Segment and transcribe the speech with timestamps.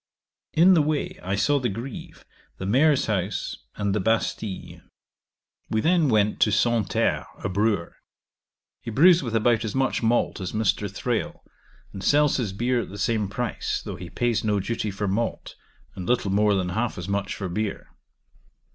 [0.53, 2.25] 'In the way I saw the Greve,
[2.57, 4.81] the Mayor's house, and the Bastile.
[5.69, 7.97] 'We then went to Sans terre, a brewer.
[8.81, 10.89] He brews with about as much malt as Mr.
[10.89, 11.43] Thrale,
[11.93, 15.53] and sells his beer at the same price, though he pays no duty for malt,
[15.95, 17.89] and little more than half as much for beer.